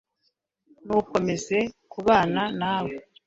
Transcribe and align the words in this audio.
Ntukomeze 0.85 1.57
kubana 1.91 2.43
nawe 2.59 2.95